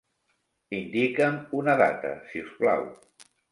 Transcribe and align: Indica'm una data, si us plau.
Indica'm 0.77 1.37
una 1.61 1.77
data, 1.83 2.17
si 2.33 2.43
us 2.47 2.59
plau. 2.65 2.85